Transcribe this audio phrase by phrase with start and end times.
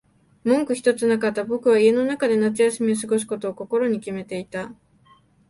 [0.43, 1.43] 文句ひとつなかった。
[1.43, 4.73] 僕は家の中で夏休みを過ごすことを心に決めていた。